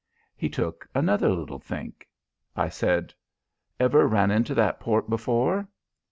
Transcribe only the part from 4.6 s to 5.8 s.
port before?'